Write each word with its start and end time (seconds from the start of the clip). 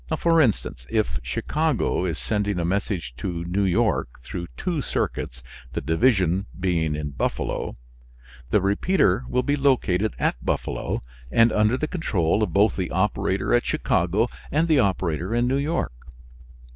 For 0.17 0.41
instance, 0.41 0.87
if 0.89 1.19
Chicago 1.21 2.05
is 2.05 2.17
sending 2.17 2.57
a 2.57 2.65
message 2.65 3.13
to 3.17 3.43
New 3.45 3.65
York 3.65 4.19
through 4.23 4.47
two 4.57 4.81
circuits, 4.81 5.43
the 5.73 5.79
division 5.79 6.47
being 6.59 6.95
in 6.95 7.11
Buffalo, 7.11 7.75
the 8.49 8.61
repeater 8.61 9.25
will 9.29 9.43
be 9.43 9.55
located 9.55 10.15
at 10.17 10.43
Buffalo 10.43 11.03
and 11.31 11.51
under 11.51 11.77
the 11.77 11.87
control 11.87 12.41
of 12.41 12.51
both 12.51 12.77
the 12.77 12.89
operator 12.89 13.53
at 13.53 13.63
Chicago 13.63 14.27
and 14.51 14.67
the 14.67 14.79
operator 14.79 15.35
in 15.35 15.45
New 15.45 15.57
York. 15.59 15.93